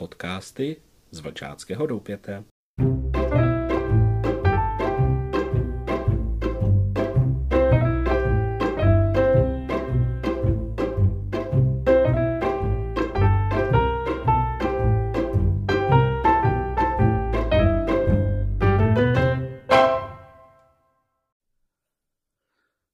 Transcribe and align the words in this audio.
podcasty 0.00 0.76
z 1.10 1.20
Vlčáckého 1.20 1.86
doupěte. 1.86 2.44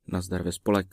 Nazdar 0.07 0.43
ve 0.43 0.53
spolek. 0.53 0.87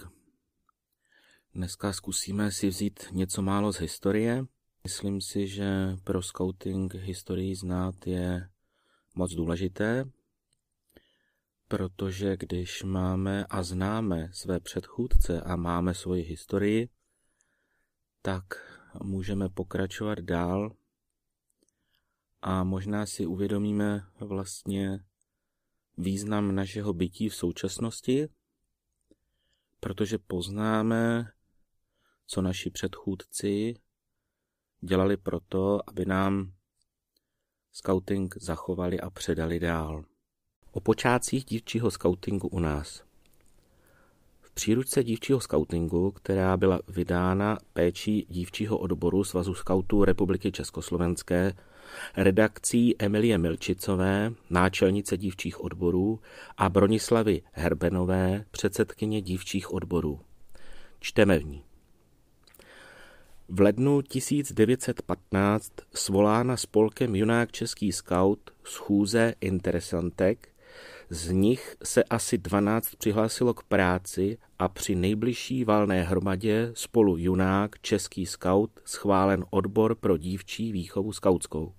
Dneska 1.53 1.93
zkusíme 1.93 2.51
si 2.51 2.67
vzít 2.67 3.03
něco 3.11 3.41
málo 3.41 3.73
z 3.73 3.79
historie. 3.79 4.45
Myslím 4.83 5.21
si, 5.21 5.47
že 5.47 5.97
pro 6.03 6.21
scouting 6.21 6.93
historii 6.93 7.55
znát 7.55 8.07
je 8.07 8.49
moc 9.15 9.33
důležité, 9.33 10.05
protože 11.67 12.37
když 12.37 12.83
máme 12.83 13.45
a 13.45 13.63
známe 13.63 14.29
své 14.33 14.59
předchůdce 14.59 15.41
a 15.41 15.55
máme 15.55 15.93
svoji 15.93 16.23
historii, 16.23 16.89
tak 18.21 18.43
můžeme 19.03 19.49
pokračovat 19.49 20.19
dál 20.19 20.75
a 22.41 22.63
možná 22.63 23.05
si 23.05 23.25
uvědomíme 23.25 24.05
vlastně 24.19 24.99
význam 25.97 26.55
našeho 26.55 26.93
bytí 26.93 27.29
v 27.29 27.35
současnosti, 27.35 28.27
protože 29.79 30.17
poznáme, 30.17 31.31
co 32.25 32.41
naši 32.41 32.69
předchůdci 32.69 33.75
dělali 34.83 35.17
proto, 35.17 35.79
aby 35.87 36.05
nám 36.05 36.51
scouting 37.71 38.35
zachovali 38.41 38.99
a 38.99 39.09
předali 39.09 39.59
dál. 39.59 40.03
O 40.71 40.79
počátcích 40.79 41.45
dívčího 41.45 41.91
scoutingu 41.91 42.47
u 42.47 42.59
nás. 42.59 43.03
V 44.41 44.51
příručce 44.51 45.03
dívčího 45.03 45.39
scoutingu, 45.39 46.11
která 46.11 46.57
byla 46.57 46.79
vydána 46.87 47.57
péčí 47.73 48.25
dívčího 48.29 48.77
odboru 48.77 49.23
Svazu 49.23 49.53
skautů 49.53 50.05
Republiky 50.05 50.51
Československé, 50.51 51.53
redakcí 52.17 52.95
Emilie 52.99 53.37
Milčicové, 53.37 54.33
náčelnice 54.49 55.17
dívčích 55.17 55.63
odborů, 55.63 56.19
a 56.57 56.69
Bronislavy 56.69 57.41
Herbenové, 57.51 58.45
předsedkyně 58.51 59.21
dívčích 59.21 59.73
odborů. 59.73 60.19
Čteme 60.99 61.39
v 61.39 61.45
ní. 61.45 61.63
V 63.55 63.59
lednu 63.59 64.01
1915 64.01 65.71
svolána 65.93 66.57
spolkem 66.57 67.15
Junák 67.15 67.51
Český 67.51 67.91
scout 67.91 68.39
schůze 68.63 69.33
interesantek, 69.41 70.49
z 71.09 71.31
nich 71.31 71.75
se 71.83 72.03
asi 72.03 72.37
12 72.37 72.95
přihlásilo 72.95 73.53
k 73.53 73.63
práci 73.63 74.37
a 74.59 74.67
při 74.67 74.95
nejbližší 74.95 75.63
valné 75.63 76.03
hromadě 76.03 76.71
spolu 76.73 77.17
Junák 77.17 77.79
Český 77.81 78.25
scout 78.25 78.71
schválen 78.85 79.45
odbor 79.49 79.95
pro 79.95 80.17
dívčí 80.17 80.71
výchovu 80.71 81.13
skautskou. 81.13 81.73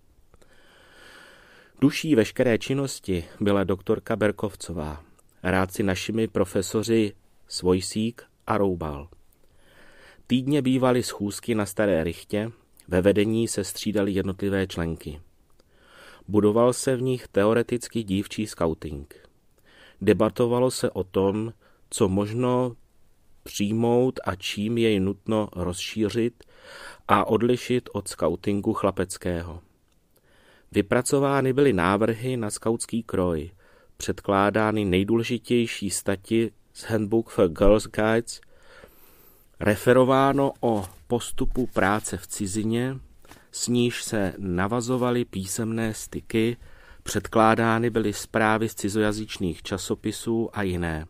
Duší 1.81 2.15
veškeré 2.15 2.59
činnosti 2.59 3.25
byla 3.41 3.65
doktorka 3.65 4.17
Berkovcová, 4.17 5.05
rád 5.43 5.73
si 5.73 5.83
našimi 5.83 6.29
profesoři 6.29 7.13
Svojsík 7.49 8.23
a 8.47 8.59
Roubal. 8.59 9.09
Týdně 10.27 10.63
bývaly 10.63 11.03
schůzky 11.03 11.55
na 11.55 11.67
Staré 11.67 12.05
rychtě, 12.05 12.51
ve 12.89 13.03
vedení 13.03 13.49
se 13.49 13.65
střídali 13.65 14.13
jednotlivé 14.13 14.67
členky. 14.67 15.21
Budoval 16.29 16.73
se 16.73 16.97
v 16.97 17.03
nich 17.03 17.29
teoretický 17.29 18.05
dívčí 18.05 18.47
scouting. 18.47 19.29
Debatovalo 20.01 20.71
se 20.71 20.91
o 20.91 21.05
tom, 21.05 21.53
co 21.91 22.09
možno 22.09 22.77
přijmout 23.43 24.21
a 24.25 24.35
čím 24.35 24.79
jej 24.79 25.01
nutno 25.01 25.49
rozšířit 25.57 26.45
a 27.09 27.25
odlišit 27.25 27.89
od 27.93 28.09
scoutingu 28.09 28.73
chlapeckého. 28.73 29.61
Vypracovány 30.73 31.53
byly 31.53 31.73
návrhy 31.73 32.37
na 32.37 32.51
skautský 32.51 33.03
kroj, 33.03 33.51
předkládány 33.97 34.85
nejdůležitější 34.85 35.91
stati 35.91 36.51
z 36.73 36.83
Handbook 36.83 37.31
for 37.31 37.49
Girls 37.49 37.87
Guides– 37.87 38.41
referováno 39.61 40.53
o 40.61 40.85
postupu 41.07 41.67
práce 41.67 42.17
v 42.17 42.27
cizině, 42.27 42.97
s 43.53 43.69
níž 43.69 44.03
se 44.03 44.35
navazovaly 44.39 45.25
písemné 45.25 45.95
styky, 45.95 46.57
předkládány 47.03 47.91
byly 47.91 48.13
zprávy 48.13 48.69
z 48.69 48.75
cizojazyčných 48.75 49.63
časopisů 49.63 50.51
a 50.53 50.63
jiné. 50.63 51.07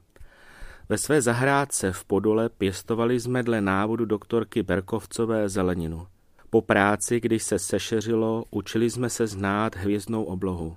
Ve 0.88 0.98
své 0.98 1.22
zahrádce 1.22 1.92
v 1.92 2.04
Podole 2.04 2.48
pěstovali 2.48 3.20
jsme 3.20 3.42
dle 3.42 3.60
návodu 3.60 4.04
doktorky 4.04 4.62
Berkovcové 4.62 5.48
zeleninu. 5.48 6.06
Po 6.50 6.62
práci, 6.62 7.20
když 7.20 7.42
se 7.42 7.58
sešeřilo, 7.58 8.44
učili 8.50 8.90
jsme 8.90 9.10
se 9.10 9.26
znát 9.26 9.76
hvězdnou 9.76 10.24
oblohu. 10.24 10.76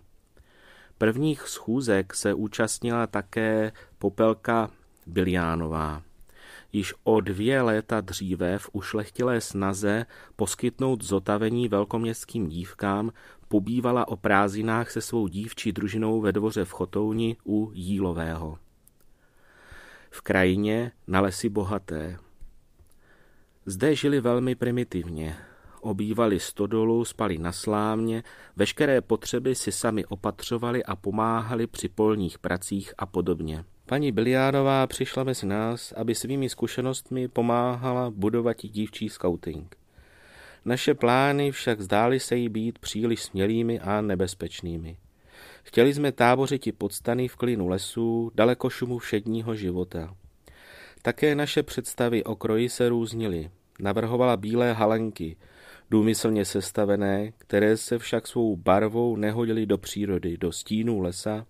Prvních 0.98 1.42
schůzek 1.42 2.14
se 2.16 2.34
účastnila 2.34 3.08
také 3.08 3.72
Popelka 3.98 4.70
Biliánová 5.08 6.02
již 6.74 6.94
o 7.04 7.22
dvě 7.22 7.62
léta 7.62 8.02
dříve 8.02 8.58
v 8.58 8.70
ušlechtilé 8.74 9.42
snaze 9.42 10.06
poskytnout 10.36 11.04
zotavení 11.04 11.68
velkoměstským 11.68 12.48
dívkám 12.48 13.12
pobývala 13.48 14.08
o 14.08 14.18
prázdninách 14.18 14.92
se 14.92 15.02
svou 15.02 15.28
dívčí 15.28 15.72
družinou 15.72 16.22
ve 16.22 16.32
dvoře 16.32 16.66
v 16.66 16.72
Chotouni 16.72 17.38
u 17.46 17.72
Jílového. 17.74 18.60
V 20.10 20.22
krajině 20.22 20.92
na 21.08 21.22
lesy 21.22 21.50
bohaté. 21.50 22.18
Zde 23.66 23.96
žili 23.96 24.22
velmi 24.22 24.56
primitivně. 24.56 25.38
Obývali 25.82 26.40
stodolu, 26.40 27.06
spali 27.06 27.38
na 27.38 27.52
slámě, 27.52 28.24
veškeré 28.56 29.02
potřeby 29.02 29.56
si 29.56 29.72
sami 29.72 30.06
opatřovali 30.06 30.84
a 30.84 30.96
pomáhali 30.96 31.68
při 31.68 31.90
polních 31.90 32.40
pracích 32.40 32.94
a 32.98 33.06
podobně. 33.06 33.66
Paní 33.90 34.12
Biliárová 34.12 34.88
přišla 34.88 35.24
mezi 35.24 35.46
nás, 35.46 35.92
aby 35.92 36.16
svými 36.16 36.50
zkušenostmi 36.50 37.28
pomáhala 37.28 38.12
budovat 38.12 38.58
dívčí 38.62 39.10
scouting. 39.10 39.76
Naše 40.66 40.94
plány 40.94 41.52
však 41.52 41.82
zdály 41.82 42.20
se 42.20 42.36
jí 42.36 42.50
být 42.50 42.80
příliš 42.80 43.22
smělými 43.22 43.80
a 43.80 44.02
nebezpečnými. 44.02 44.98
Chtěli 45.64 45.94
jsme 45.94 46.12
tábořit 46.12 46.68
i 46.68 46.72
podstany 46.72 47.28
v 47.28 47.36
klinu 47.36 47.68
lesů, 47.68 48.32
daleko 48.36 48.70
šumu 48.70 48.98
všedního 48.98 49.56
života. 49.56 50.16
Také 51.02 51.36
naše 51.36 51.64
představy 51.64 52.24
o 52.24 52.36
kroji 52.36 52.70
se 52.70 52.90
různily. 52.90 53.50
Navrhovala 53.80 54.38
bílé 54.38 54.74
halenky, 54.74 55.36
důmyslně 55.92 56.46
sestavené, 56.46 57.32
které 57.38 57.78
se 57.78 58.00
však 58.00 58.28
svou 58.28 58.56
barvou 58.56 59.16
nehodily 59.16 59.66
do 59.66 59.78
přírody, 59.78 60.38
do 60.38 60.52
stínů 60.52 61.00
lesa, 61.00 61.46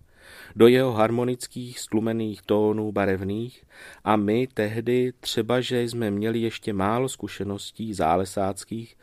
do 0.56 0.68
jeho 0.68 0.92
harmonických 0.92 1.78
stlumených 1.78 2.42
tónů 2.42 2.92
barevných 2.92 3.64
a 4.04 4.16
my 4.16 4.48
tehdy, 4.54 5.12
třeba 5.20 5.60
že 5.60 5.82
jsme 5.82 6.10
měli 6.10 6.40
ještě 6.40 6.72
málo 6.72 7.08
zkušeností 7.08 7.94
zálesáckých, 7.94 8.96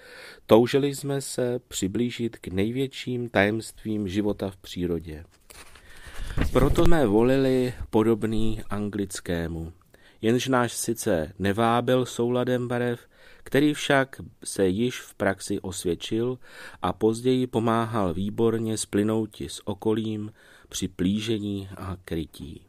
toužili 0.45 0.95
jsme 0.95 1.21
se 1.21 1.59
přiblížit 1.67 2.37
k 2.37 2.47
největším 2.47 3.29
tajemstvím 3.29 4.07
života 4.07 4.49
v 4.49 4.57
přírodě. 4.57 5.23
Proto 6.51 6.85
jsme 6.85 7.07
volili 7.07 7.73
podobný 7.89 8.61
anglickému, 8.69 9.73
jenž 10.21 10.47
náš 10.47 10.73
sice 10.73 11.33
nevábil 11.39 12.05
souladem 12.05 12.67
barev, 12.67 13.07
který 13.43 13.73
však 13.73 14.21
se 14.43 14.67
již 14.67 15.01
v 15.01 15.13
praxi 15.13 15.59
osvědčil 15.59 16.37
a 16.81 16.93
později 16.93 17.47
pomáhal 17.47 18.13
výborně 18.13 18.77
splynouti 18.77 19.49
s 19.49 19.67
okolím 19.67 20.31
při 20.69 20.87
plížení 20.87 21.69
a 21.77 21.97
krytí. 22.05 22.61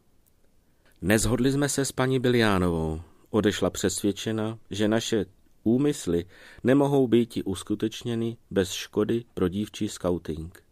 Nezhodli 1.02 1.52
jsme 1.52 1.68
se 1.68 1.84
s 1.84 1.92
paní 1.92 2.18
Biliánovou. 2.20 3.00
Odešla 3.30 3.70
přesvědčena, 3.70 4.58
že 4.70 4.88
naše 4.88 5.26
úmysly 5.64 6.24
nemohou 6.64 7.08
být 7.08 7.38
uskutečněny 7.44 8.36
bez 8.50 8.72
škody 8.72 9.24
pro 9.34 9.48
dívčí 9.48 9.88
scouting. 9.88 10.62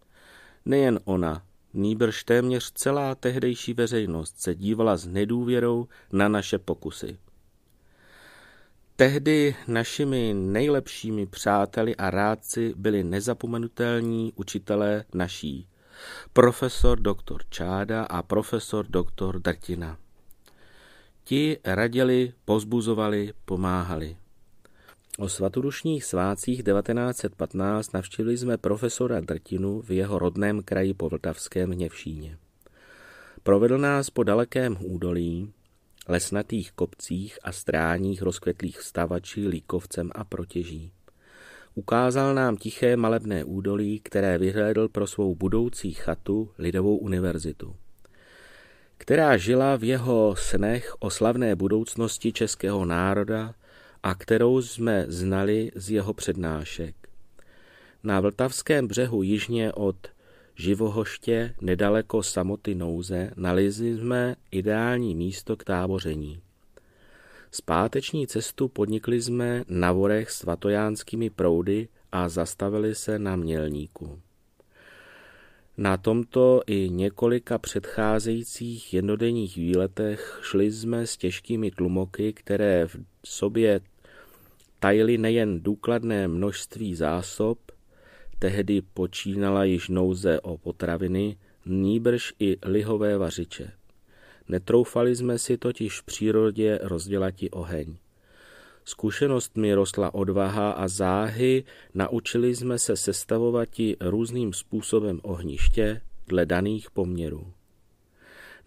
Nejen 0.65 1.00
ona, 1.05 1.43
nýbrž 1.75 2.25
téměř 2.25 2.73
celá 2.73 3.15
tehdejší 3.15 3.75
veřejnost 3.75 4.41
se 4.41 4.55
dívala 4.55 4.97
s 4.97 5.06
nedůvěrou 5.06 5.88
na 6.12 6.29
naše 6.29 6.59
pokusy. 6.59 7.19
Tehdy 8.97 9.56
našimi 9.69 10.35
nejlepšími 10.35 11.26
přáteli 11.26 11.97
a 11.97 12.11
rádci 12.11 12.75
byli 12.76 13.05
nezapomenutelní 13.05 14.32
učitelé 14.37 15.05
naší, 15.15 15.69
profesor 16.32 17.00
doktor 17.00 17.43
Čáda 17.49 18.05
a 18.05 18.23
profesor 18.23 18.87
doktor 18.87 19.41
Drtina. 19.41 19.99
Ti 21.25 21.58
radili, 21.64 22.32
pozbuzovali, 22.44 23.32
pomáhali. 23.44 24.17
O 25.19 25.29
svatodušních 25.29 26.05
svácích 26.05 26.62
1915 26.62 27.93
navštívili 27.93 28.38
jsme 28.38 28.58
profesora 28.58 29.20
Drtinu 29.20 29.81
v 29.81 29.91
jeho 29.91 30.19
rodném 30.19 30.62
kraji 30.62 30.94
po 30.94 31.08
Vltavském 31.08 31.70
Hněvšíně. 31.70 32.38
Provedl 33.43 33.79
nás 33.79 34.11
po 34.11 34.23
dalekém 34.23 34.76
údolí, 34.81 35.52
lesnatých 36.08 36.73
kopcích 36.73 37.38
a 37.43 37.52
stráních 37.52 38.23
rozkvetlých 38.23 38.81
stavačí, 38.81 39.49
líkovcem 39.49 40.11
a 40.14 40.25
protěží. 40.25 40.93
Ukázal 41.75 42.35
nám 42.35 42.56
tiché 42.56 42.97
malebné 42.97 43.44
údolí, 43.44 44.00
které 44.00 44.38
vyhlédl 44.38 44.88
pro 44.88 45.06
svou 45.06 45.35
budoucí 45.35 45.93
chatu 45.93 46.50
Lidovou 46.59 46.97
univerzitu, 46.97 47.76
která 48.99 49.37
žila 49.37 49.76
v 49.76 49.85
jeho 49.85 50.35
snech 50.38 50.97
o 50.99 51.11
slavné 51.11 51.56
budoucnosti 51.56 52.32
českého 52.32 52.85
národa 52.85 53.55
a 54.03 54.15
kterou 54.15 54.62
jsme 54.62 55.05
znali 55.09 55.71
z 55.75 55.91
jeho 55.91 56.15
přednášek. 56.15 56.94
Na 58.03 58.21
Vltavském 58.21 58.88
břehu 58.88 59.23
jižně 59.23 59.73
od 59.73 59.97
Živohoště, 60.56 61.55
nedaleko 61.61 62.23
samoty 62.23 62.75
nouze, 62.75 63.31
nalezli 63.37 63.99
jsme 63.99 64.37
ideální 64.50 65.15
místo 65.15 65.56
k 65.56 65.65
táboření. 65.65 66.44
Zpáteční 67.55 68.27
cestu 68.27 68.69
podnikli 68.69 69.23
jsme 69.23 69.65
na 69.69 69.93
vorech 69.93 70.31
svatojánskými 70.31 71.31
proudy 71.31 71.89
a 72.12 72.29
zastavili 72.29 72.95
se 72.95 73.19
na 73.19 73.37
mělníku. 73.37 74.21
Na 75.77 75.97
tomto 75.97 76.62
i 76.67 76.91
několika 76.91 77.59
předcházejících 77.59 78.95
jednodenních 78.95 79.56
výletech 79.56 80.41
šli 80.43 80.73
jsme 80.73 81.06
s 81.06 81.17
těžkými 81.17 81.71
tlumoky, 81.71 82.33
které 82.33 82.87
v 82.87 82.97
sobě 83.25 83.81
tajily 84.79 85.19
nejen 85.19 85.61
důkladné 85.61 86.29
množství 86.29 86.95
zásob, 86.95 87.59
tehdy 88.39 88.83
počínala 88.83 89.65
již 89.65 89.89
nouze 89.89 90.41
o 90.41 90.59
potraviny, 90.59 91.37
nýbrž 91.67 92.35
i 92.39 92.57
lihové 92.62 93.19
vařiče. 93.19 93.73
Netroufali 94.49 95.17
jsme 95.17 95.38
si 95.38 95.58
totiž 95.58 96.00
v 96.00 96.05
přírodě 96.05 96.79
rozdělati 96.82 97.50
oheň. 97.50 97.96
Zkušenost 98.85 99.56
mi 99.56 99.75
rostla 99.75 100.14
odvaha 100.14 100.70
a 100.70 100.88
záhy, 100.88 101.64
naučili 101.94 102.56
jsme 102.56 102.79
se 102.79 102.96
sestavovati 102.96 103.96
různým 104.00 104.52
způsobem 104.52 105.20
ohniště 105.23 106.00
dle 106.26 106.46
daných 106.46 106.91
poměrů. 106.91 107.52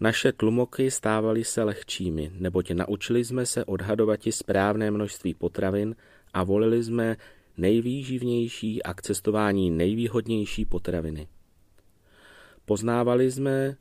Naše 0.00 0.32
tlumoky 0.32 0.90
stávaly 0.90 1.44
se 1.44 1.62
lehčími, 1.62 2.32
neboť 2.34 2.70
naučili 2.70 3.24
jsme 3.24 3.46
se 3.46 3.64
odhadovati 3.64 4.32
správné 4.32 4.90
množství 4.90 5.34
potravin 5.34 5.96
a 6.34 6.44
volili 6.44 6.84
jsme 6.84 7.16
nejvýživnější 7.56 8.82
a 8.82 8.94
k 8.94 9.02
cestování 9.02 9.70
nejvýhodnější 9.70 10.64
potraviny. 10.64 11.28
Poznávali 12.64 13.30
jsme, 13.30 13.76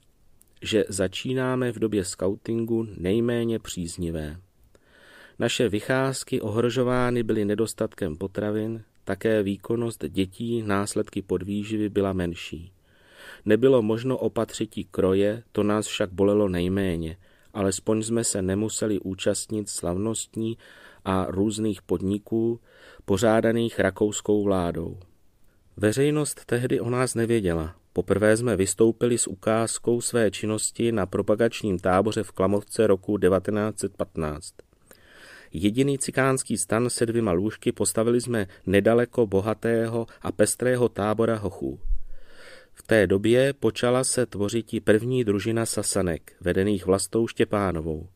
že 0.62 0.86
začínáme 0.90 1.72
v 1.72 1.80
době 1.80 2.06
skautingu 2.06 2.88
nejméně 2.98 3.60
příznivé. 3.60 4.38
Naše 5.40 5.70
vycházky 5.70 6.42
ohrožovány 6.42 7.24
byly 7.24 7.46
nedostatkem 7.46 8.16
potravin, 8.16 8.84
také 9.04 9.44
výkonnost 9.44 10.06
dětí 10.10 10.62
následky 10.62 11.22
podvýživy 11.22 11.90
byla 11.90 12.14
menší. 12.14 12.72
Nebylo 13.46 13.82
možno 13.82 14.18
opatřití 14.18 14.84
kroje, 14.92 15.44
to 15.52 15.64
nás 15.64 15.88
však 15.88 16.12
bolelo 16.12 16.50
nejméně, 16.50 17.18
alespoň 17.54 18.04
jsme 18.04 18.24
se 18.24 18.42
nemuseli 18.42 19.00
účastnit 19.00 19.70
slavnostní 19.70 20.58
a 21.06 21.26
různých 21.30 21.82
podniků, 21.82 22.60
pořádaných 23.06 23.80
rakouskou 23.80 24.44
vládou. 24.44 24.98
Veřejnost 25.78 26.46
tehdy 26.46 26.80
o 26.80 26.90
nás 26.90 27.16
nevěděla. 27.16 27.76
Poprvé 27.98 28.38
jsme 28.38 28.56
vystoupili 28.56 29.18
s 29.18 29.28
ukázkou 29.28 30.02
své 30.02 30.32
činnosti 30.32 30.92
na 30.92 31.06
propagačním 31.06 31.80
táboře 31.80 32.24
v 32.24 32.32
Klamovce 32.32 32.88
roku 32.88 33.18
1915. 33.18 34.54
Jediný 35.54 35.98
cikánský 35.98 36.58
stan 36.58 36.90
se 36.90 37.06
dvěma 37.06 37.32
lůžky 37.32 37.72
postavili 37.72 38.22
jsme 38.22 38.48
nedaleko 38.66 39.28
bohatého 39.28 40.08
a 40.22 40.32
pestrého 40.32 40.90
tábora 40.90 41.36
hochů. 41.36 41.80
V 42.74 42.84
té 42.84 43.08
době 43.08 43.54
počala 43.54 44.04
se 44.04 44.26
tvořit 44.26 44.84
první 44.84 45.24
družina 45.24 45.66
sasanek, 45.66 46.34
vedených 46.42 46.86
vlastou 46.86 47.28
Štěpánovou. 47.28 48.08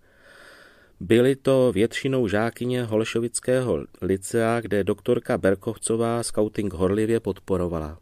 Byly 1.00 1.36
to 1.36 1.72
většinou 1.72 2.28
žákyně 2.28 2.84
Holešovického 2.84 3.86
licea, 4.02 4.62
kde 4.62 4.84
doktorka 4.84 5.38
Berkovcová 5.38 6.24
skauting 6.24 6.74
horlivě 6.74 7.20
podporovala. 7.20 8.00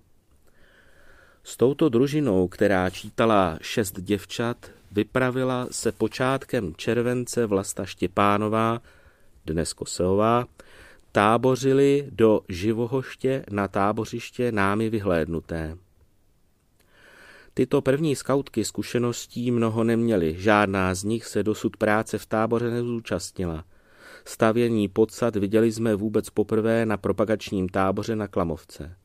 S 1.43 1.57
touto 1.57 1.89
družinou, 1.89 2.47
která 2.47 2.89
čítala 2.89 3.57
šest 3.61 3.99
děvčat, 3.99 4.71
vypravila 4.91 5.67
se 5.71 5.91
počátkem 5.91 6.73
července 6.75 7.45
Vlasta 7.45 7.85
Štěpánová, 7.85 8.81
dnes 9.45 9.73
Koseová, 9.73 10.45
tábořili 11.11 12.07
do 12.11 12.41
Živohoště 12.49 13.45
na 13.51 13.67
tábořiště 13.67 14.51
námi 14.51 14.89
vyhlédnuté. 14.89 15.77
Tyto 17.53 17.81
první 17.81 18.15
skautky 18.15 18.65
zkušeností 18.65 19.51
mnoho 19.51 19.83
neměly, 19.83 20.35
žádná 20.37 20.93
z 20.93 21.03
nich 21.03 21.25
se 21.25 21.43
dosud 21.43 21.77
práce 21.77 22.17
v 22.17 22.25
táboře 22.25 22.69
nezúčastnila. 22.69 23.63
Stavění 24.25 24.87
podsad 24.87 25.35
viděli 25.35 25.71
jsme 25.71 25.95
vůbec 25.95 26.29
poprvé 26.29 26.85
na 26.85 26.97
propagačním 26.97 27.69
táboře 27.69 28.15
na 28.15 28.27
Klamovce. 28.27 28.95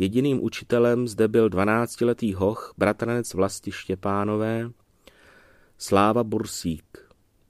Jediným 0.00 0.44
učitelem 0.44 1.08
zde 1.08 1.28
byl 1.28 1.48
dvanáctiletý 1.48 2.34
hoch, 2.34 2.74
bratranec 2.78 3.34
vlasti 3.34 3.72
Štěpánové, 3.72 4.70
Sláva 5.78 6.24
Bursík, 6.24 6.98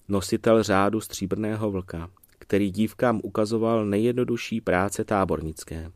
nositel 0.09 0.63
řádu 0.63 1.01
stříbrného 1.01 1.71
vlka, 1.71 2.11
který 2.39 2.71
dívkám 2.71 3.21
ukazoval 3.23 3.87
nejjednodušší 3.87 4.61
práce 4.61 5.05
tábornické. 5.05 5.93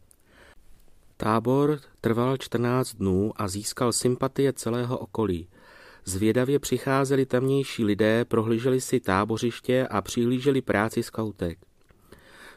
Tábor 1.17 1.81
trval 2.01 2.37
14 2.37 2.95
dnů 2.95 3.33
a 3.37 3.49
získal 3.49 3.93
sympatie 3.93 4.53
celého 4.53 4.99
okolí. 4.99 5.49
Zvědavě 6.05 6.59
přicházeli 6.59 7.27
tamnější 7.27 7.85
lidé, 7.85 8.25
prohlíželi 8.25 8.81
si 8.81 9.01
tábořiště 9.01 9.87
a 9.91 10.03
přihlíželi 10.03 10.63
práci 10.63 11.03
skautek. 11.03 11.59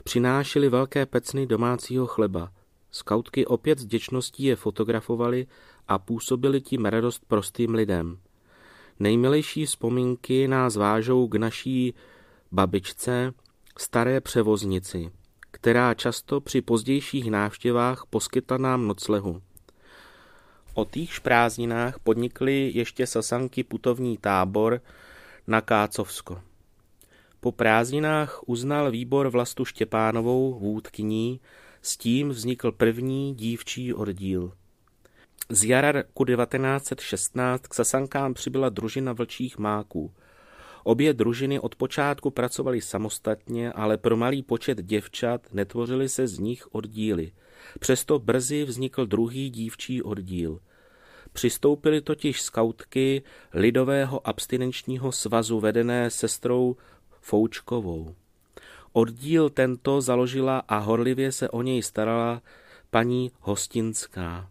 Přinášeli 0.04 0.70
velké 0.70 1.06
pecny 1.06 1.48
domácího 1.48 2.08
chleba. 2.08 2.52
Skautky 2.98 3.46
opět 3.46 3.80
s 3.80 3.86
děčností 3.86 4.44
je 4.44 4.56
fotografovali 4.56 5.48
a 5.88 6.00
působili 6.00 6.62
tím 6.62 6.86
radost 6.86 7.26
prostým 7.28 7.74
lidem. 7.74 8.20
Nejmilejší 9.00 9.66
vzpomínky 9.66 10.48
nás 10.48 10.76
vážou 10.76 11.28
k 11.28 11.36
naší 11.36 11.94
babičce, 12.52 13.34
staré 13.78 14.22
převoznici 14.22 15.12
která 15.52 15.94
často 15.94 16.42
při 16.42 16.62
pozdějších 16.62 17.32
návštěvách 17.32 18.06
poskytla 18.10 18.58
nám 18.58 18.88
noclehu. 18.88 19.42
O 20.74 20.86
týchž 20.86 21.20
prázdninách 21.20 22.00
podnikli 22.00 22.72
ještě 22.76 23.08
sasanky 23.08 23.64
putovní 23.64 24.18
tábor 24.18 24.82
na 25.48 25.62
Kácovsko. 25.62 26.42
Po 27.40 27.52
prázdninách 27.52 28.40
uznal 28.46 28.92
výbor 28.92 29.30
Vlastu 29.30 29.66
Štěpánovou 29.66 30.60
vůdkyní, 30.60 31.40
s 31.82 31.98
tím 31.98 32.30
vznikl 32.30 32.72
první 32.72 33.36
dívčí 33.36 33.94
oddíl. 33.94 34.52
Z 35.50 35.64
jara 35.64 35.92
roku 35.92 36.26
1916 36.26 37.68
k 37.68 37.74
sasankám 37.74 38.34
přibyla 38.34 38.70
družina 38.70 39.14
vlčích 39.14 39.58
máků– 39.58 40.12
Obě 40.88 41.14
družiny 41.14 41.60
od 41.60 41.76
počátku 41.76 42.32
pracovaly 42.32 42.82
samostatně, 42.82 43.72
ale 43.72 43.98
pro 43.98 44.18
malý 44.18 44.44
počet 44.44 44.82
děvčat 44.82 45.54
netvořily 45.54 46.10
se 46.10 46.28
z 46.28 46.40
nich 46.40 46.68
oddíly. 46.76 47.32
Přesto 47.80 48.20
brzy 48.20 48.64
vznikl 48.64 49.06
druhý 49.06 49.50
dívčí 49.50 50.04
oddíl. 50.04 50.60
Přistoupily 51.34 52.02
totiž 52.02 52.42
skautky 52.42 53.24
Lidového 53.54 54.28
abstinenčního 54.28 55.12
svazu 55.12 55.60
vedené 55.60 56.10
sestrou 56.10 56.76
Foučkovou. 57.22 58.16
Oddíl 58.98 59.50
tento 59.50 60.02
založila 60.02 60.64
a 60.68 60.78
horlivě 60.78 61.32
se 61.32 61.50
o 61.50 61.62
něj 61.62 61.84
starala 61.84 62.42
paní 62.90 63.32
Hostinská. 63.40 64.50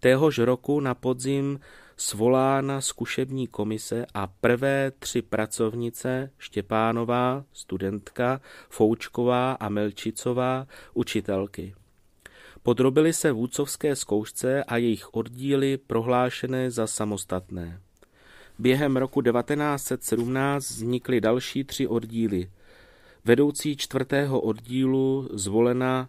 Téhož 0.00 0.38
roku 0.38 0.80
na 0.80 0.94
podzim 0.94 1.60
svolána 1.96 2.80
zkušební 2.80 3.46
komise 3.46 4.06
a 4.14 4.26
prvé 4.26 4.92
tři 4.98 5.22
pracovnice 5.22 6.30
Štěpánová, 6.38 7.44
studentka, 7.52 8.40
Foučková 8.68 9.52
a 9.52 9.68
Melčicová, 9.68 10.66
učitelky. 10.94 11.74
Podrobili 12.62 13.12
se 13.12 13.32
vůcovské 13.32 13.96
zkoušce 13.96 14.64
a 14.64 14.76
jejich 14.76 15.14
oddíly 15.14 15.76
prohlášené 15.76 16.70
za 16.70 16.86
samostatné. 16.86 17.80
Během 18.58 18.96
roku 18.96 19.22
1917 19.22 20.70
vznikly 20.70 21.20
další 21.20 21.64
tři 21.64 21.86
oddíly. 21.86 22.50
Vedoucí 23.28 23.76
čtvrtého 23.76 24.40
oddílu 24.40 25.28
zvolena 25.32 26.08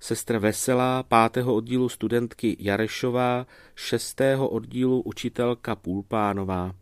sestra 0.00 0.38
Veselá, 0.38 1.02
pátého 1.02 1.54
oddílu 1.54 1.88
studentky 1.88 2.56
Jarešová, 2.60 3.46
šestého 3.74 4.48
oddílu 4.48 5.02
učitelka 5.02 5.76
Půlpánová. 5.76 6.74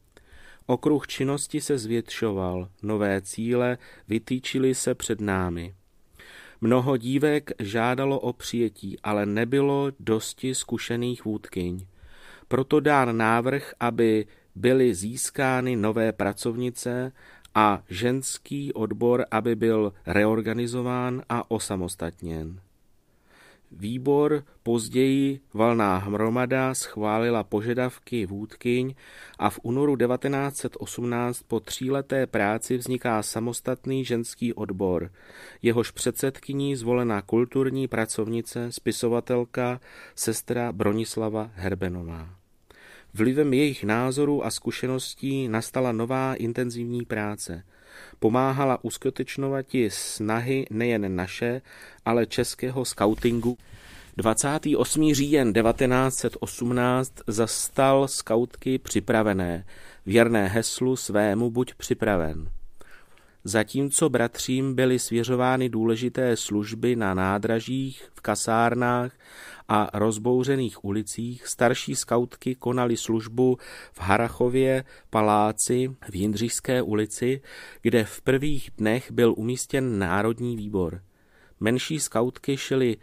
Okruh 0.67 1.07
činnosti 1.07 1.61
se 1.61 1.79
zvětšoval, 1.79 2.69
nové 2.83 3.21
cíle 3.21 3.79
vytýčily 4.09 4.75
se 4.75 4.95
před 4.95 5.21
námi. 5.21 5.75
Mnoho 6.61 6.97
dívek 6.97 7.51
žádalo 7.59 8.21
o 8.21 8.33
přijetí, 8.33 8.97
ale 9.03 9.27
nebylo 9.27 9.93
dosti 10.01 10.55
zkušených 10.55 11.25
vůdkyň. 11.25 11.87
Proto 12.49 12.81
dán 12.81 13.17
návrh, 13.17 13.75
aby 13.81 14.27
byly 14.55 14.95
získány 14.95 15.77
nové 15.77 16.13
pracovnice 16.13 17.13
a 17.59 17.83
ženský 17.91 18.73
odbor, 18.73 19.27
aby 19.31 19.57
byl 19.57 19.93
reorganizován 20.07 21.23
a 21.29 21.51
osamostatněn. 21.51 22.61
Výbor 23.73 24.45
později 24.63 25.41
valná 25.55 25.97
hromada 25.97 26.75
schválila 26.75 27.45
požadavky 27.45 28.27
vůdkyň 28.27 28.95
a 29.39 29.51
v 29.51 29.61
únoru 29.63 29.97
1918 29.97 31.43
po 31.43 31.61
tříleté 31.61 32.27
práci 32.27 32.77
vzniká 32.77 33.23
samostatný 33.23 34.05
ženský 34.05 34.55
odbor. 34.55 35.11
Jehož 35.63 35.91
předsedkyní 35.91 36.77
zvolená 36.77 37.23
kulturní 37.23 37.89
pracovnice, 37.89 38.73
spisovatelka, 38.73 39.81
sestra 40.15 40.73
Bronislava 40.73 41.51
Herbenová. 41.55 42.38
Vlivem 43.15 43.55
jejich 43.55 43.85
názorů 43.85 44.47
a 44.47 44.51
zkušeností 44.51 45.49
nastala 45.49 45.93
nová 45.93 46.35
intenzivní 46.35 47.05
práce. 47.05 47.63
Pomáhala 48.19 48.85
uskutečnovat 48.85 49.67
snahy 49.89 50.67
nejen 50.71 51.17
naše, 51.17 51.63
ale 52.05 52.27
českého 52.27 52.85
skautingu. 52.85 53.59
28. 54.17 55.15
říjen 55.15 55.53
1918 55.53 57.13
zastal 57.27 58.09
skautky 58.09 58.79
připravené, 58.79 59.65
věrné 60.07 60.49
heslu 60.49 60.97
svému 60.97 61.51
buď 61.51 61.75
připraven. 61.75 62.51
Zatímco 63.49 64.09
bratřím 64.09 64.75
byly 64.75 64.99
svěřovány 64.99 65.69
důležité 65.69 66.37
služby 66.37 66.97
na 66.97 67.15
nádražích, 67.15 68.11
v 68.15 68.21
kasárnách 68.21 69.13
a 69.69 69.91
rozbouřených 69.99 70.85
ulicích, 70.85 71.47
starší 71.47 71.97
skautky 71.97 72.55
konaly 72.55 72.97
službu 72.97 73.59
v 73.93 74.01
Harachově 74.01 74.85
paláci 75.11 75.97
v 76.11 76.15
Jindřišské 76.15 76.83
ulici, 76.83 77.41
kde 77.83 78.05
v 78.05 78.21
prvních 78.21 78.71
dnech 78.79 79.13
byl 79.13 79.35
umístěn 79.37 79.99
Národní 79.99 80.57
výbor. 80.57 81.03
Menší 81.61 82.01
skautky 82.01 82.57
šily 82.57 82.97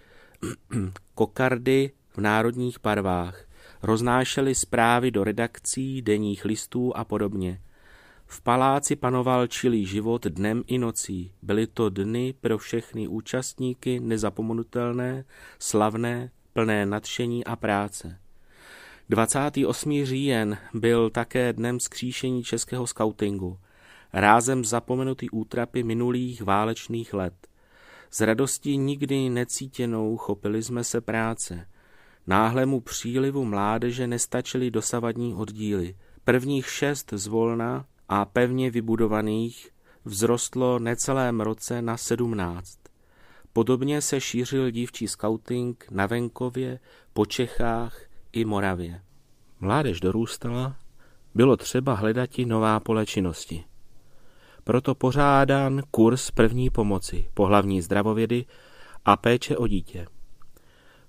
kokardy 1.16 1.92
v 2.10 2.18
národních 2.18 2.78
barvách, 2.84 3.46
roznášely 3.84 4.56
zprávy 4.56 5.12
do 5.12 5.24
redakcí, 5.24 6.02
denních 6.02 6.46
listů 6.46 6.98
a 6.98 7.04
podobně. 7.04 7.62
V 8.36 8.42
paláci 8.42 8.96
panoval 8.96 9.48
čilý 9.48 9.86
život 9.86 10.26
dnem 10.26 10.64
i 10.68 10.78
nocí. 10.78 11.32
Byly 11.42 11.68
to 11.68 11.90
dny 11.90 12.34
pro 12.42 12.58
všechny 12.58 13.08
účastníky 13.08 14.00
nezapomenutelné, 14.00 15.26
slavné, 15.60 16.32
plné 16.54 16.86
nadšení 16.86 17.46
a 17.46 17.56
práce. 17.56 18.20
28. 19.10 20.06
říjen 20.06 20.58
byl 20.74 21.10
také 21.10 21.54
dnem 21.54 21.80
skříšení 21.80 22.44
českého 22.44 22.88
skautingu, 22.88 23.60
rázem 24.14 24.66
zapomenutý 24.66 25.30
útrapy 25.30 25.84
minulých 25.84 26.42
válečných 26.42 27.14
let. 27.14 27.48
Z 28.12 28.22
radosti 28.22 28.78
nikdy 28.78 29.30
necítěnou 29.30 30.18
chopili 30.18 30.64
jsme 30.64 30.84
se 30.84 31.02
práce. 31.02 31.68
Náhlému 32.28 32.82
přílivu 32.82 33.46
mládeže 33.46 34.08
nestačily 34.08 34.72
dosavadní 34.72 35.34
oddíly. 35.34 35.96
Prvních 36.24 36.70
šest 36.70 37.14
zvolna 37.16 37.86
a 38.10 38.26
pevně 38.26 38.72
vybudovaných 38.72 39.70
vzrostlo 40.06 40.80
necelém 40.80 41.42
roce 41.42 41.82
na 41.82 41.98
sedmnáct. 41.98 42.80
Podobně 43.54 44.02
se 44.02 44.22
šířil 44.22 44.72
dívčí 44.72 45.08
skauting 45.08 45.86
na 45.92 46.06
venkově, 46.06 46.80
po 47.14 47.26
Čechách 47.26 48.02
i 48.32 48.46
Moravě. 48.46 49.02
Mládež 49.60 50.00
dorůstala, 50.00 50.76
bylo 51.36 51.58
třeba 51.58 51.94
hledat 51.94 52.40
i 52.40 52.46
nová 52.46 52.80
pole 52.80 53.06
činnosti. 53.06 53.64
Proto 54.64 54.96
pořádán 54.96 55.82
kurz 55.92 56.32
první 56.32 56.70
pomoci, 56.70 57.30
pohlavní 57.34 57.82
zdravovědy 57.82 58.46
a 59.06 59.18
péče 59.18 59.58
o 59.58 59.68
dítě. 59.68 60.08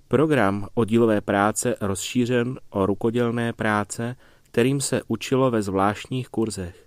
Program 0.08 0.68
oddílové 0.74 1.20
práce 1.20 1.76
rozšířen 1.80 2.58
o 2.70 2.86
rukodělné 2.86 3.52
práce, 3.52 4.16
kterým 4.42 4.80
se 4.80 5.02
učilo 5.08 5.50
ve 5.50 5.62
zvláštních 5.62 6.28
kurzech. 6.28 6.85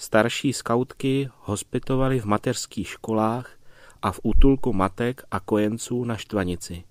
Starší 0.00 0.52
skautky 0.52 1.28
hospitovali 1.40 2.20
v 2.20 2.24
mateřských 2.24 2.88
školách 2.88 3.50
a 4.02 4.12
v 4.12 4.20
útulku 4.22 4.72
matek 4.72 5.22
a 5.30 5.40
kojenců 5.40 6.04
na 6.04 6.16
Štvanici. 6.16 6.84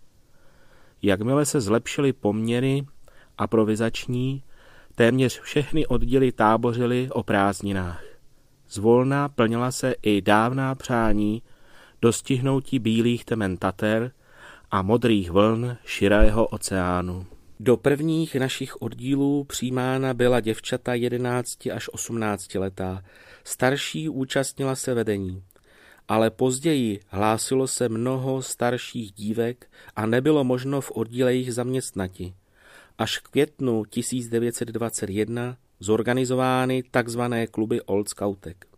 Jakmile 1.01 1.45
se 1.45 1.61
zlepšily 1.61 2.13
poměry 2.13 2.85
a 3.37 3.47
provizační, 3.47 4.43
téměř 4.95 5.41
všechny 5.41 5.87
oddíly 5.87 6.31
tábořily 6.31 7.09
o 7.11 7.23
prázdninách. 7.23 8.03
Zvolná 8.69 9.29
plnila 9.29 9.71
se 9.71 9.95
i 10.01 10.21
dávná 10.21 10.75
přání 10.75 11.41
dostihnoutí 12.01 12.79
bílých 12.79 13.25
temen 13.25 13.57
Tater 13.57 14.11
a 14.71 14.81
modrých 14.81 15.31
vln 15.31 15.77
širého 15.85 16.47
oceánu. 16.47 17.25
Do 17.61 17.77
prvních 17.77 18.35
našich 18.35 18.81
oddílů 18.81 19.43
přijímána 19.43 20.13
byla 20.13 20.39
děvčata 20.39 20.93
11 20.93 21.67
až 21.67 21.89
18 21.93 22.55
letá. 22.55 23.03
Starší 23.43 24.09
účastnila 24.09 24.75
se 24.75 24.93
vedení. 24.93 25.43
Ale 26.07 26.29
později 26.29 26.99
hlásilo 27.07 27.67
se 27.67 27.89
mnoho 27.89 28.41
starších 28.41 29.11
dívek 29.11 29.71
a 29.95 30.05
nebylo 30.05 30.43
možno 30.43 30.81
v 30.81 30.91
oddíle 30.91 31.33
jich 31.33 31.53
zaměstnati. 31.53 32.33
Až 32.97 33.19
v 33.19 33.23
květnu 33.23 33.85
1921 33.85 35.57
zorganizovány 35.79 36.83
tzv. 37.03 37.21
kluby 37.51 37.81
Old 37.81 38.09
Scoutek. 38.09 38.68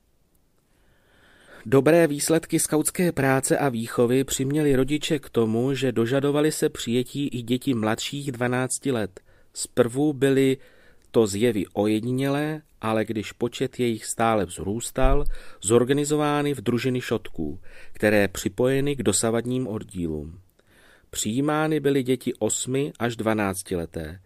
Dobré 1.65 2.07
výsledky 2.07 2.59
skautské 2.59 3.11
práce 3.11 3.57
a 3.57 3.69
výchovy 3.69 4.23
přiměly 4.23 4.75
rodiče 4.75 5.19
k 5.19 5.29
tomu, 5.29 5.73
že 5.73 5.91
dožadovali 5.91 6.51
se 6.51 6.69
přijetí 6.69 7.27
i 7.27 7.41
děti 7.41 7.73
mladších 7.73 8.31
12 8.31 8.85
let. 8.85 9.19
Zprvu 9.53 10.13
byly 10.13 10.57
to 11.11 11.27
zjevy 11.27 11.65
ojedinělé, 11.73 12.61
ale 12.81 13.05
když 13.05 13.31
počet 13.31 13.79
jejich 13.79 14.05
stále 14.05 14.45
vzrůstal, 14.45 15.25
zorganizovány 15.61 16.53
v 16.53 16.61
družiny 16.61 17.01
šotků, 17.01 17.59
které 17.93 18.27
připojeny 18.27 18.95
k 18.95 19.03
dosavadním 19.03 19.67
oddílům. 19.67 20.39
Přijímány 21.09 21.79
byly 21.79 22.03
děti 22.03 22.33
8 22.39 22.91
až 22.99 23.15
12 23.15 23.71
leté. 23.71 24.19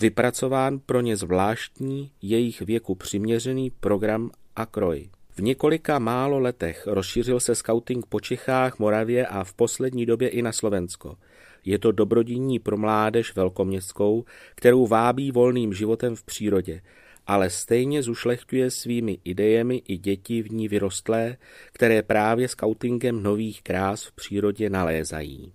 Vypracován 0.00 0.78
pro 0.78 1.00
ně 1.00 1.16
zvláštní, 1.16 2.10
jejich 2.22 2.60
věku 2.60 2.94
přiměřený 2.94 3.70
program 3.70 4.30
a 4.56 4.66
kroj. 4.66 5.10
V 5.42 5.44
několika 5.44 5.98
málo 5.98 6.38
letech 6.38 6.86
rozšířil 6.86 7.40
se 7.40 7.54
scouting 7.54 8.06
po 8.06 8.20
Čechách, 8.20 8.78
Moravě 8.78 9.26
a 9.26 9.44
v 9.44 9.54
poslední 9.54 10.06
době 10.06 10.28
i 10.28 10.42
na 10.42 10.52
Slovensko. 10.52 11.16
Je 11.64 11.78
to 11.78 11.92
dobrodinní 11.92 12.58
pro 12.58 12.76
mládež 12.76 13.36
velkoměstskou, 13.36 14.24
kterou 14.54 14.86
vábí 14.86 15.32
volným 15.32 15.72
životem 15.72 16.16
v 16.16 16.24
přírodě, 16.24 16.80
ale 17.26 17.50
stejně 17.50 18.02
zušlechtuje 18.02 18.70
svými 18.70 19.18
idejemi 19.24 19.82
i 19.88 19.98
děti 19.98 20.42
v 20.42 20.52
ní 20.52 20.68
vyrostlé, 20.68 21.36
které 21.72 22.02
právě 22.02 22.48
scoutingem 22.48 23.22
nových 23.22 23.62
krás 23.62 24.04
v 24.04 24.12
přírodě 24.12 24.70
nalézají. 24.70 25.52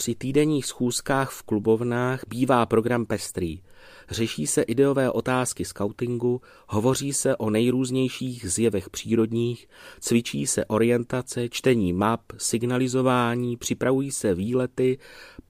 Při 0.00 0.14
týdenních 0.14 0.66
schůzkách 0.66 1.30
v 1.30 1.42
klubovnách 1.42 2.20
bývá 2.28 2.66
program 2.66 3.06
pestrý. 3.06 3.60
Řeší 4.10 4.46
se 4.46 4.62
ideové 4.62 5.10
otázky 5.10 5.64
skautingu, 5.64 6.40
hovoří 6.68 7.12
se 7.12 7.36
o 7.36 7.50
nejrůznějších 7.50 8.50
zjevech 8.50 8.90
přírodních, 8.90 9.68
cvičí 10.00 10.46
se 10.46 10.64
orientace, 10.64 11.48
čtení 11.48 11.92
map, 11.92 12.20
signalizování, 12.36 13.56
připravují 13.56 14.10
se 14.10 14.34
výlety, 14.34 14.98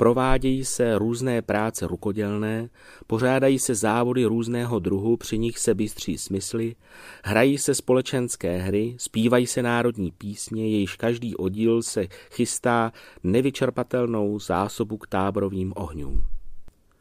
provádějí 0.00 0.64
se 0.64 0.98
různé 0.98 1.42
práce 1.42 1.86
rukodělné, 1.86 2.68
pořádají 3.06 3.58
se 3.58 3.74
závody 3.74 4.24
různého 4.24 4.78
druhu, 4.78 5.16
při 5.16 5.38
nich 5.38 5.58
se 5.58 5.74
bystří 5.74 6.18
smysly, 6.18 6.76
hrají 7.24 7.58
se 7.58 7.74
společenské 7.74 8.58
hry, 8.58 8.94
zpívají 8.98 9.46
se 9.46 9.62
národní 9.62 10.10
písně, 10.10 10.68
jejíž 10.68 10.96
každý 10.96 11.36
oddíl 11.36 11.82
se 11.82 12.06
chystá 12.30 12.92
nevyčerpatelnou 13.22 14.38
zásobu 14.38 14.96
k 14.96 15.06
táborovým 15.06 15.72
ohňům. 15.76 16.24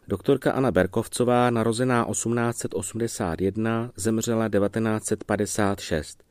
Doktorka 0.07 0.51
Anna 0.51 0.71
Berkovcová, 0.71 1.49
narozená 1.49 2.05
1881, 2.11 3.91
zemřela 3.95 4.49
1956. 4.49 6.23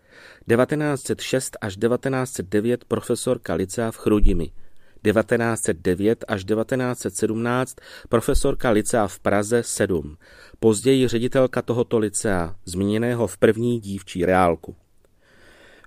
1906 0.48 1.56
až 1.60 1.76
1909 1.76 2.84
profesorka 2.84 3.54
licea 3.54 3.90
v 3.90 3.96
Chrudimi, 3.96 4.50
1909 5.02 6.24
až 6.28 6.44
1917 6.44 7.76
profesorka 8.08 8.70
licea 8.70 9.06
v 9.06 9.18
Praze 9.18 9.62
7, 9.62 10.16
později 10.60 11.08
ředitelka 11.08 11.62
tohoto 11.62 11.98
licea, 11.98 12.56
zmíněného 12.64 13.26
v 13.26 13.38
první 13.38 13.80
dívčí 13.80 14.24
reálku. 14.24 14.76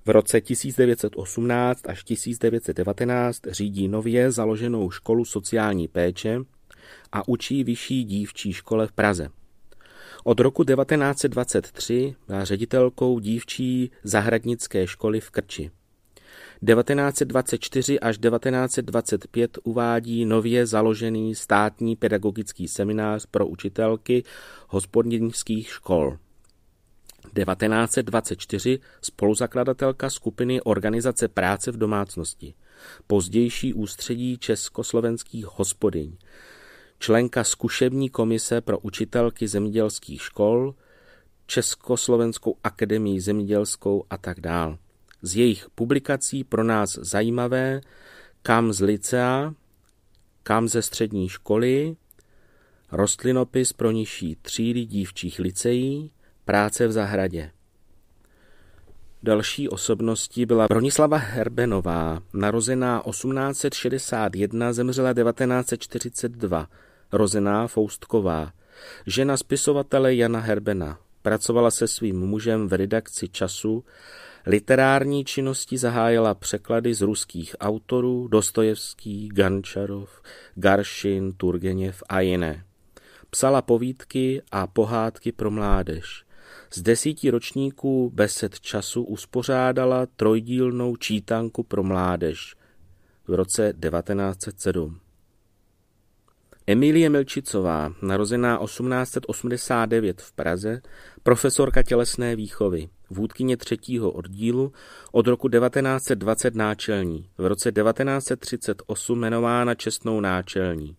V 0.05 0.09
roce 0.09 0.41
1918 0.41 1.89
až 1.89 2.03
1919 2.03 3.41
řídí 3.47 3.87
nově 3.87 4.31
založenou 4.31 4.91
školu 4.91 5.25
sociální 5.25 5.87
péče 5.87 6.39
a 7.11 7.27
učí 7.27 7.63
vyšší 7.63 8.03
dívčí 8.03 8.53
škole 8.53 8.87
v 8.87 8.91
Praze. 8.91 9.29
Od 10.23 10.39
roku 10.39 10.63
1923 10.63 12.15
byla 12.27 12.45
ředitelkou 12.45 13.19
dívčí 13.19 13.91
zahradnické 14.03 14.87
školy 14.87 15.19
v 15.19 15.29
Krči. 15.29 15.71
1924 16.65 17.99
až 17.99 18.17
1925 18.17 19.57
uvádí 19.63 20.25
nově 20.25 20.65
založený 20.65 21.35
státní 21.35 21.95
pedagogický 21.95 22.67
seminář 22.67 23.25
pro 23.25 23.47
učitelky 23.47 24.23
hospodinských 24.67 25.69
škol. 25.69 26.17
1924 27.33 28.79
spoluzakladatelka 29.01 30.09
skupiny 30.09 30.61
Organizace 30.61 31.27
práce 31.27 31.71
v 31.71 31.77
domácnosti, 31.77 32.53
pozdější 33.07 33.73
ústředí 33.73 34.37
československých 34.37 35.45
hospodyň, 35.45 36.17
členka 36.99 37.43
zkušební 37.43 38.09
komise 38.09 38.61
pro 38.61 38.79
učitelky 38.79 39.47
zemědělských 39.47 40.21
škol, 40.21 40.75
Československou 41.45 42.57
akademii 42.63 43.21
zemědělskou 43.21 44.05
a 44.09 44.17
tak 44.17 44.39
dál. 44.39 44.77
Z 45.21 45.35
jejich 45.35 45.69
publikací 45.75 46.43
pro 46.43 46.63
nás 46.63 46.91
zajímavé 47.01 47.81
kam 48.41 48.73
z 48.73 48.81
licea, 48.81 49.53
kam 50.43 50.67
ze 50.67 50.81
střední 50.81 51.29
školy, 51.29 51.95
rostlinopis 52.91 53.73
pro 53.73 53.91
nižší 53.91 54.37
třídy 54.41 54.85
dívčích 54.85 55.39
liceí, 55.39 56.11
práce 56.45 56.87
v 56.87 56.91
zahradě. 56.91 57.51
Další 59.23 59.69
osobností 59.69 60.45
byla 60.45 60.67
Bronislava 60.67 61.17
Herbenová, 61.17 62.21
narozená 62.33 63.03
1861, 63.09 64.73
zemřela 64.73 65.13
1942, 65.13 66.67
rozená 67.11 67.67
Foustková, 67.67 68.51
žena 69.05 69.37
spisovatele 69.37 70.15
Jana 70.15 70.39
Herbena. 70.39 70.99
Pracovala 71.21 71.71
se 71.71 71.87
svým 71.87 72.19
mužem 72.19 72.67
v 72.67 72.73
redakci 72.73 73.29
času, 73.29 73.83
literární 74.45 75.25
činnosti 75.25 75.77
zahájila 75.77 76.33
překlady 76.33 76.93
z 76.93 77.01
ruských 77.01 77.55
autorů 77.59 78.27
Dostojevský, 78.27 79.29
Gančarov, 79.33 80.21
Garšin, 80.55 81.31
Turgeněv 81.31 82.03
a 82.09 82.19
jiné. 82.19 82.65
Psala 83.29 83.61
povídky 83.61 84.41
a 84.51 84.67
pohádky 84.67 85.31
pro 85.31 85.51
mládež. 85.51 86.23
Z 86.73 86.81
desíti 86.81 87.29
ročníků 87.29 88.11
Besed 88.13 88.59
času 88.59 89.03
uspořádala 89.03 90.05
trojdílnou 90.05 90.95
čítanku 90.95 91.63
pro 91.63 91.83
mládež 91.83 92.55
v 93.27 93.33
roce 93.33 93.73
1907. 93.89 94.99
Emilie 96.67 97.09
Milčicová, 97.09 97.93
narozená 98.01 98.57
1889 98.65 100.21
v 100.21 100.31
Praze, 100.31 100.81
profesorka 101.23 101.83
tělesné 101.83 102.35
výchovy, 102.35 102.89
vůdkyně 103.11 103.57
třetího 103.57 104.11
oddílu, 104.11 104.73
od 105.11 105.27
roku 105.27 105.49
1920 105.49 106.55
náčelní, 106.55 107.29
v 107.37 107.45
roce 107.45 107.71
1938 107.71 109.19
jmenována 109.19 109.75
čestnou 109.75 110.19
náčelní. 110.19 110.95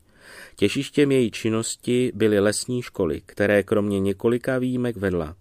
Těžištěm 0.57 1.13
její 1.13 1.31
činnosti 1.31 2.13
byly 2.15 2.41
lesní 2.41 2.83
školy, 2.83 3.23
které 3.27 3.63
kromě 3.63 4.01
několika 4.01 4.59
výjimek 4.59 4.97
vedla. 4.97 5.37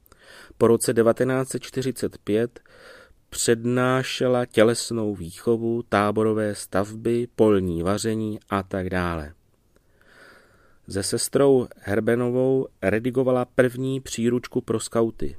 Po 0.57 0.67
roce 0.67 0.93
1945 0.93 2.59
přednášela 3.29 4.45
tělesnou 4.45 5.15
výchovu, 5.15 5.83
táborové 5.89 6.55
stavby, 6.55 7.27
polní 7.35 7.83
vaření 7.83 8.39
a 8.49 8.63
tak 8.63 8.89
dále. 8.89 9.33
Se 10.89 11.03
sestrou 11.03 11.67
Herbenovou 11.77 12.67
redigovala 12.81 13.45
první 13.45 14.01
příručku 14.01 14.61
pro 14.61 14.79
skauty. 14.79 15.37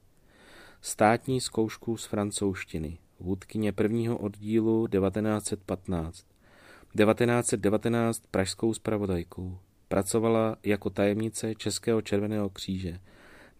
Státní 0.80 1.40
zkoušku 1.40 1.96
z 1.96 2.04
francouzštiny, 2.04 2.98
vůdkyně 3.20 3.72
prvního 3.72 4.18
oddílu 4.18 4.86
1915. 4.86 6.31
1919 6.96 8.22
pražskou 8.30 8.74
spravodajkou. 8.74 9.58
Pracovala 9.88 10.56
jako 10.64 10.90
tajemnice 10.90 11.54
Českého 11.54 12.02
červeného 12.02 12.50
kříže. 12.50 13.00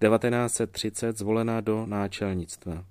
1930 0.00 1.18
zvolená 1.18 1.60
do 1.60 1.86
náčelnictva 1.86 2.84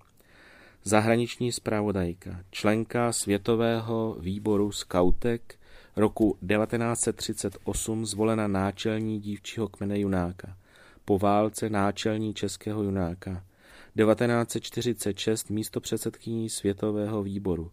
zahraniční 0.84 1.52
zpravodajka, 1.52 2.40
členka 2.52 3.14
Světového 3.14 4.18
výboru 4.20 4.72
skautek, 4.72 5.56
roku 5.96 6.38
1938 6.48 8.06
zvolena 8.06 8.48
náčelní 8.48 9.20
dívčího 9.20 9.68
kmene 9.68 10.00
Junáka, 10.00 10.58
po 11.06 11.20
válce 11.20 11.70
náčelní 11.70 12.34
českého 12.34 12.84
Junáka, 12.84 13.44
1946 13.98 15.50
místo 15.50 15.82
předsedkyní 15.82 16.50
Světového 16.50 17.24
výboru, 17.24 17.72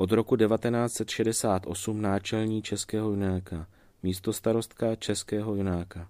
od 0.00 0.12
roku 0.12 0.36
1968 0.36 2.02
náčelní 2.02 2.62
českého 2.62 3.10
Junáka, 3.10 3.66
místo 4.02 4.32
starostka 4.32 4.96
českého 4.96 5.54
Junáka. 5.54 6.08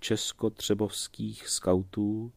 česko-třebovských 0.00 1.48
skautů. 1.48 2.32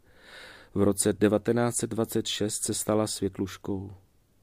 V 0.73 0.81
roce 0.81 1.13
1926 1.13 2.63
se 2.63 2.73
stala 2.73 3.07
světluškou. 3.07 3.91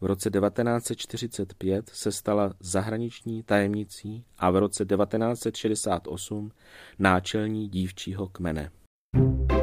V 0.00 0.04
roce 0.04 0.30
1945 0.30 1.88
se 1.88 2.12
stala 2.12 2.54
zahraniční 2.60 3.42
tajemnicí 3.42 4.24
a 4.38 4.50
v 4.50 4.56
roce 4.56 4.84
1968 4.84 6.52
náčelní 6.98 7.68
dívčího 7.68 8.28
kmene. 8.28 8.70
thank 9.12 9.52
you 9.52 9.59